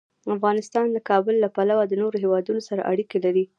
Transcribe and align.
افغانستان 0.35 0.85
د 0.91 0.97
کابل 1.09 1.35
له 1.43 1.49
پلوه 1.55 1.83
له 1.89 1.95
نورو 2.01 2.21
هېوادونو 2.23 2.61
سره 2.69 2.87
اړیکې 2.91 3.17
لري. 3.25 3.43